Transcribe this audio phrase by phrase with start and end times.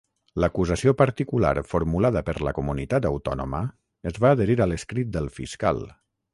[0.43, 3.61] L'acusació particular formulada per la Comunitat Autònoma
[4.13, 5.89] es va adherir a l'escrit del Fiscal.